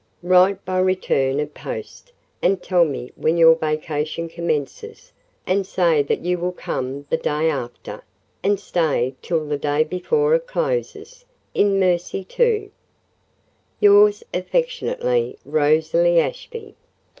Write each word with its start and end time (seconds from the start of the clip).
Write 0.23 0.65
by 0.65 0.79
return 0.79 1.39
of 1.39 1.53
post, 1.53 2.11
and 2.41 2.63
tell 2.63 2.83
me 2.85 3.11
when 3.15 3.37
your 3.37 3.53
vacation 3.55 4.27
commences, 4.27 5.11
and 5.45 5.67
say 5.67 6.01
that 6.01 6.25
you 6.25 6.39
will 6.39 6.51
come 6.51 7.05
the 7.11 7.17
day 7.17 7.47
after, 7.51 8.03
and 8.41 8.59
stay 8.59 9.13
till 9.21 9.45
the 9.45 9.59
day 9.59 9.83
before 9.83 10.33
it 10.33 10.47
closes—in 10.47 11.79
mercy 11.79 12.23
to 12.23 12.71
"Yours 13.79 14.23
affectionately, 14.33 15.37
"ROSALIE 15.45 16.19
ASHBY." 16.19 16.73